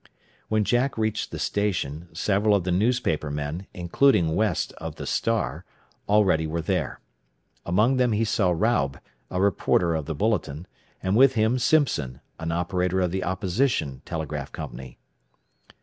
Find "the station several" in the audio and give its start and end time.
1.29-2.55